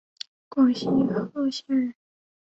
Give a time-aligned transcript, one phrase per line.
[0.49, 1.93] 广西贺县人。